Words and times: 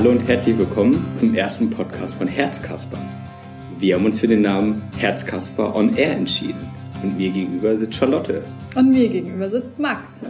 Hallo 0.00 0.12
und 0.12 0.26
herzlich 0.26 0.56
willkommen 0.56 1.14
zum 1.14 1.34
ersten 1.34 1.68
Podcast 1.68 2.14
von 2.14 2.26
Herzkasper. 2.26 2.96
Wir 3.78 3.96
haben 3.96 4.06
uns 4.06 4.18
für 4.18 4.28
den 4.28 4.40
Namen 4.40 4.80
Herzkasper 4.96 5.76
on 5.76 5.94
Air 5.94 6.12
entschieden. 6.12 6.70
Und 7.02 7.18
mir 7.18 7.28
gegenüber 7.28 7.76
sitzt 7.76 7.96
Charlotte. 7.96 8.42
Und 8.74 8.94
mir 8.94 9.10
gegenüber 9.10 9.50
sitzt 9.50 9.78
Max. 9.78 10.24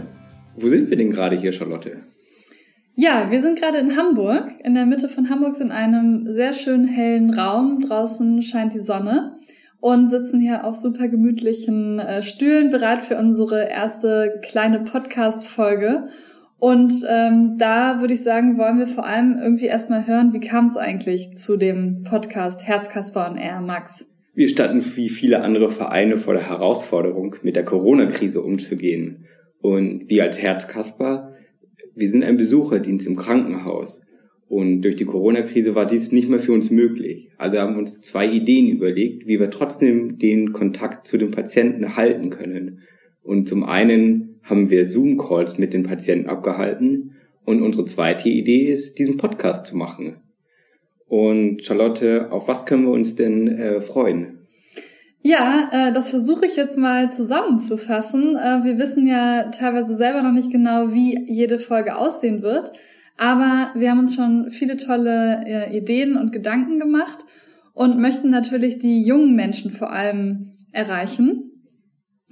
Wo 0.57 0.69
sind 0.69 0.91
wir 0.91 0.97
denn 0.97 1.13
gerade 1.13 1.37
hier, 1.37 1.53
Charlotte? 1.53 1.99
Ja, 2.97 3.31
wir 3.31 3.41
sind 3.41 3.61
gerade 3.61 3.79
in 3.79 3.97
Hamburg, 3.97 4.51
in 4.65 4.75
der 4.75 4.87
Mitte 4.87 5.09
von 5.09 5.31
Hamburg, 5.31 5.55
in 5.61 5.71
einem 5.71 6.33
sehr 6.33 6.53
schönen 6.53 6.89
hellen 6.89 7.33
Raum. 7.33 7.81
Draußen 7.81 8.43
scheint 8.43 8.75
die 8.75 8.81
Sonne 8.81 9.39
und 9.79 10.09
sitzen 10.09 10.41
hier 10.41 10.65
auf 10.65 10.75
super 10.75 11.07
gemütlichen 11.07 12.01
äh, 12.01 12.25
Stühlen 12.25 12.71
bereit 12.71 13.03
für 13.03 13.17
unsere 13.17 13.71
erste 13.71 14.41
kleine 14.43 14.81
Podcast-Folge. 14.81 16.09
Und 16.61 16.93
ähm, 17.09 17.57
da 17.59 18.01
würde 18.01 18.13
ich 18.13 18.23
sagen, 18.23 18.59
wollen 18.59 18.79
wir 18.79 18.87
vor 18.87 19.07
allem 19.07 19.39
irgendwie 19.43 19.65
erstmal 19.65 20.07
hören, 20.07 20.35
wie 20.35 20.41
kam 20.41 20.67
es 20.67 20.77
eigentlich 20.77 21.35
zu 21.35 21.57
dem 21.57 22.03
Podcast 22.05 22.67
Herzkasper 22.67 23.31
und 23.31 23.39
Air 23.39 23.63
Max? 23.63 24.07
Wir 24.35 24.47
standen 24.47 24.85
wie 24.95 25.09
viele 25.09 25.41
andere 25.41 25.71
Vereine 25.71 26.19
vor 26.19 26.35
der 26.35 26.49
Herausforderung, 26.49 27.37
mit 27.43 27.57
der 27.57 27.65
Corona-Krise 27.65 28.43
umzugehen. 28.43 29.25
Und 29.63 30.11
wir 30.11 30.23
als 30.25 30.41
Herzkasper, 30.41 31.33
wir 31.95 32.09
sind 32.11 32.25
ein 32.25 32.37
Besucherdienst 32.37 33.07
im 33.07 33.17
Krankenhaus. 33.17 34.03
Und 34.47 34.83
durch 34.83 34.97
die 34.97 35.07
Corona-Krise 35.07 35.75
war 35.75 35.87
dies 35.87 36.13
nicht 36.13 36.29
mehr 36.29 36.41
für 36.41 36.53
uns 36.53 36.71
möglich. 36.71 37.31
Also 37.39 37.59
haben 37.59 37.73
wir 37.73 37.79
uns 37.79 38.03
zwei 38.03 38.29
Ideen 38.31 38.69
überlegt, 38.69 39.27
wie 39.27 39.41
wir 39.41 39.51
trotzdem 39.51 40.19
den 40.19 40.53
Kontakt 40.53 41.07
zu 41.07 41.17
den 41.17 41.31
Patienten 41.31 41.85
erhalten 41.85 42.29
können. 42.29 42.81
Und 43.23 43.49
zum 43.49 43.65
einen 43.65 44.30
haben 44.51 44.69
wir 44.69 44.85
Zoom-Calls 44.85 45.59
mit 45.59 45.73
den 45.73 45.85
Patienten 45.85 46.29
abgehalten. 46.29 47.17
Und 47.45 47.63
unsere 47.63 47.85
zweite 47.85 48.29
Idee 48.29 48.73
ist, 48.73 48.99
diesen 48.99 49.17
Podcast 49.17 49.67
zu 49.67 49.77
machen. 49.77 50.17
Und 51.07 51.65
Charlotte, 51.65 52.31
auf 52.31 52.47
was 52.47 52.67
können 52.67 52.85
wir 52.85 52.93
uns 52.93 53.17
denn 53.17 53.49
äh, 53.49 53.81
freuen? 53.81 54.39
Ja, 55.23 55.69
äh, 55.73 55.93
das 55.93 56.11
versuche 56.11 56.47
ich 56.47 56.57
jetzt 56.57 56.79
mal 56.79 57.11
zusammenzufassen. 57.11 58.37
Äh, 58.37 58.65
wir 58.65 58.79
wissen 58.79 59.07
ja 59.07 59.51
teilweise 59.51 59.97
selber 59.97 60.23
noch 60.23 60.33
nicht 60.33 60.51
genau, 60.51 60.93
wie 60.93 61.19
jede 61.27 61.59
Folge 61.59 61.97
aussehen 61.97 62.43
wird. 62.43 62.73
Aber 63.17 63.73
wir 63.75 63.91
haben 63.91 63.99
uns 63.99 64.15
schon 64.15 64.51
viele 64.51 64.77
tolle 64.77 65.43
äh, 65.47 65.77
Ideen 65.77 66.17
und 66.17 66.33
Gedanken 66.33 66.79
gemacht 66.79 67.27
und 67.75 67.99
möchten 67.99 68.31
natürlich 68.31 68.79
die 68.79 69.03
jungen 69.03 69.35
Menschen 69.35 69.71
vor 69.71 69.91
allem 69.93 70.53
erreichen 70.73 71.50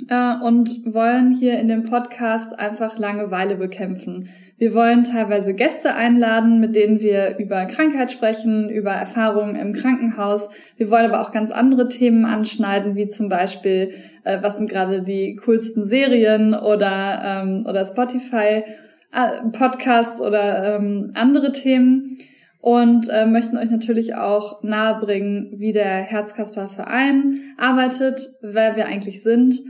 äh, 0.08 0.34
und 0.42 0.84
wollen 0.86 1.32
hier 1.32 1.58
in 1.58 1.68
dem 1.68 1.82
Podcast 1.82 2.58
einfach 2.58 2.98
Langeweile 2.98 3.56
bekämpfen. 3.56 4.28
Wir 4.56 4.74
wollen 4.74 5.04
teilweise 5.04 5.54
Gäste 5.54 5.94
einladen, 5.94 6.60
mit 6.60 6.74
denen 6.74 7.00
wir 7.00 7.36
über 7.38 7.66
Krankheit 7.66 8.10
sprechen, 8.10 8.68
über 8.70 8.90
Erfahrungen 8.90 9.56
im 9.56 9.72
Krankenhaus. 9.72 10.50
Wir 10.76 10.90
wollen 10.90 11.06
aber 11.06 11.20
auch 11.20 11.32
ganz 11.32 11.50
andere 11.50 11.88
Themen 11.88 12.24
anschneiden, 12.24 12.96
wie 12.96 13.06
zum 13.08 13.28
Beispiel, 13.28 13.92
äh, 14.24 14.38
was 14.42 14.56
sind 14.56 14.70
gerade 14.70 15.02
die 15.02 15.36
coolsten 15.36 15.84
Serien 15.84 16.54
oder, 16.54 17.22
ähm, 17.24 17.66
oder 17.68 17.84
Spotify 17.84 18.64
äh, 19.12 19.48
Podcasts 19.52 20.20
oder 20.20 20.76
ähm, 20.76 21.12
andere 21.14 21.52
Themen 21.52 22.18
und 22.60 23.08
äh, 23.08 23.26
möchten 23.26 23.56
euch 23.56 23.70
natürlich 23.70 24.16
auch 24.16 24.62
nahebringen, 24.62 25.54
wie 25.56 25.72
der 25.72 26.02
Herzkasper 26.02 26.68
Verein 26.68 27.38
arbeitet, 27.56 28.30
wer 28.42 28.76
wir 28.76 28.86
eigentlich 28.86 29.22
sind 29.22 29.60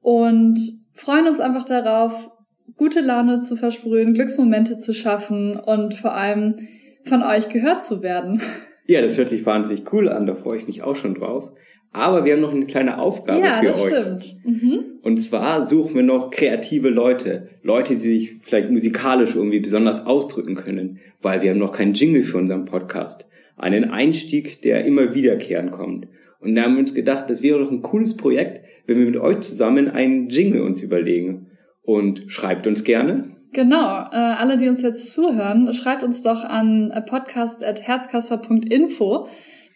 und 0.00 0.58
freuen 0.94 1.26
uns 1.26 1.40
einfach 1.40 1.64
darauf, 1.64 2.30
gute 2.76 3.00
Laune 3.00 3.40
zu 3.40 3.56
versprühen, 3.56 4.14
Glücksmomente 4.14 4.78
zu 4.78 4.94
schaffen 4.94 5.58
und 5.58 5.94
vor 5.94 6.14
allem 6.14 6.56
von 7.04 7.22
euch 7.22 7.48
gehört 7.48 7.84
zu 7.84 8.02
werden. 8.02 8.42
Ja, 8.86 9.00
das 9.00 9.16
hört 9.16 9.28
sich 9.28 9.46
wahnsinnig 9.46 9.92
cool 9.92 10.08
an, 10.08 10.26
da 10.26 10.34
freue 10.34 10.58
ich 10.58 10.66
mich 10.66 10.82
auch 10.82 10.96
schon 10.96 11.14
drauf. 11.14 11.52
Aber 11.92 12.24
wir 12.24 12.32
haben 12.32 12.40
noch 12.40 12.52
eine 12.52 12.66
kleine 12.66 12.98
Aufgabe 12.98 13.44
ja, 13.44 13.58
für 13.58 13.66
das 13.66 13.84
euch. 13.84 13.92
Stimmt. 13.92 14.36
Mhm. 14.44 14.84
Und 15.02 15.18
zwar 15.18 15.68
suchen 15.68 15.94
wir 15.94 16.02
noch 16.02 16.32
kreative 16.32 16.88
Leute. 16.88 17.50
Leute, 17.62 17.94
die 17.94 18.00
sich 18.00 18.38
vielleicht 18.40 18.70
musikalisch 18.70 19.36
irgendwie 19.36 19.60
besonders 19.60 20.06
ausdrücken 20.06 20.56
können, 20.56 20.98
weil 21.22 21.42
wir 21.42 21.50
haben 21.50 21.58
noch 21.58 21.70
keinen 21.70 21.94
Jingle 21.94 22.24
für 22.24 22.38
unseren 22.38 22.64
Podcast. 22.64 23.28
Einen 23.56 23.90
Einstieg, 23.90 24.62
der 24.62 24.84
immer 24.84 25.14
wiederkehren 25.14 25.70
kommt. 25.70 26.08
Und 26.40 26.54
da 26.54 26.62
haben 26.62 26.74
wir 26.74 26.80
uns 26.80 26.94
gedacht, 26.94 27.28
das 27.28 27.42
wäre 27.42 27.58
doch 27.58 27.70
ein 27.70 27.82
cooles 27.82 28.16
Projekt, 28.16 28.64
wenn 28.86 28.98
wir 28.98 29.04
mit 29.06 29.18
euch 29.18 29.40
zusammen 29.40 29.88
einen 29.88 30.28
Jingle 30.28 30.62
uns 30.62 30.82
überlegen. 30.82 31.48
Und 31.82 32.24
schreibt 32.28 32.66
uns 32.66 32.84
gerne. 32.84 33.36
Genau, 33.52 34.04
äh, 34.12 34.16
alle, 34.16 34.58
die 34.58 34.68
uns 34.68 34.82
jetzt 34.82 35.12
zuhören, 35.12 35.74
schreibt 35.74 36.04
uns 36.04 36.22
doch 36.22 36.44
an 36.44 36.92
podcast.herzkasper.info. 37.06 39.26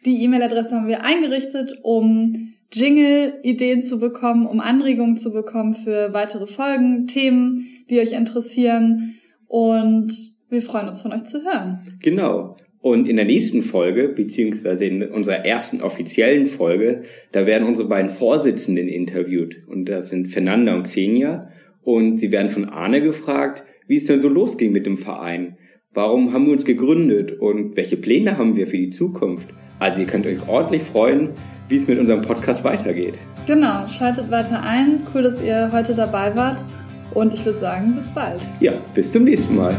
Die 0.06 0.22
E-Mail-Adresse 0.22 0.76
haben 0.76 0.86
wir 0.86 1.02
eingerichtet, 1.02 1.80
um 1.82 2.52
Jingle-Ideen 2.72 3.82
zu 3.82 3.98
bekommen, 3.98 4.46
um 4.46 4.60
Anregungen 4.60 5.16
zu 5.16 5.32
bekommen 5.32 5.74
für 5.74 6.12
weitere 6.12 6.46
Folgen, 6.46 7.06
Themen, 7.06 7.66
die 7.90 8.00
euch 8.00 8.12
interessieren. 8.12 9.14
Und 9.46 10.12
wir 10.48 10.62
freuen 10.62 10.88
uns 10.88 11.00
von 11.00 11.12
euch 11.12 11.24
zu 11.24 11.44
hören. 11.44 11.82
Genau. 12.00 12.56
Und 12.84 13.08
in 13.08 13.16
der 13.16 13.24
nächsten 13.24 13.62
Folge, 13.62 14.10
beziehungsweise 14.10 14.84
in 14.84 15.02
unserer 15.04 15.46
ersten 15.46 15.80
offiziellen 15.80 16.44
Folge, 16.44 17.04
da 17.32 17.46
werden 17.46 17.66
unsere 17.66 17.88
beiden 17.88 18.10
Vorsitzenden 18.10 18.88
interviewt. 18.88 19.56
Und 19.66 19.86
das 19.86 20.10
sind 20.10 20.28
Fernanda 20.28 20.74
und 20.74 20.82
Xenia. 20.82 21.48
Und 21.80 22.18
sie 22.18 22.30
werden 22.30 22.50
von 22.50 22.66
Arne 22.66 23.00
gefragt, 23.00 23.64
wie 23.86 23.96
es 23.96 24.04
denn 24.04 24.20
so 24.20 24.28
losging 24.28 24.70
mit 24.70 24.84
dem 24.84 24.98
Verein. 24.98 25.56
Warum 25.94 26.34
haben 26.34 26.44
wir 26.44 26.52
uns 26.52 26.66
gegründet 26.66 27.32
und 27.40 27.74
welche 27.74 27.96
Pläne 27.96 28.36
haben 28.36 28.54
wir 28.54 28.66
für 28.66 28.76
die 28.76 28.90
Zukunft? 28.90 29.48
Also 29.78 30.02
ihr 30.02 30.06
könnt 30.06 30.26
euch 30.26 30.46
ordentlich 30.46 30.82
freuen, 30.82 31.30
wie 31.70 31.76
es 31.76 31.88
mit 31.88 31.98
unserem 31.98 32.20
Podcast 32.20 32.64
weitergeht. 32.64 33.18
Genau, 33.46 33.88
schaltet 33.88 34.30
weiter 34.30 34.62
ein. 34.62 35.00
Cool, 35.14 35.22
dass 35.22 35.42
ihr 35.42 35.70
heute 35.72 35.94
dabei 35.94 36.36
wart. 36.36 36.62
Und 37.14 37.32
ich 37.32 37.46
würde 37.46 37.60
sagen, 37.60 37.94
bis 37.94 38.10
bald. 38.10 38.42
Ja, 38.60 38.72
bis 38.94 39.10
zum 39.10 39.24
nächsten 39.24 39.56
Mal. 39.56 39.74